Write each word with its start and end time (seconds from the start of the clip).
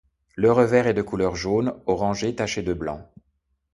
Le 0.35 0.51
revers 0.51 0.87
est 0.87 0.95
de 0.95 1.03
couleur 1.03 1.35
jaune 1.35 1.79
orangé 1.85 2.33
taché 2.33 2.63
de 2.63 2.73
blanc. 2.73 3.07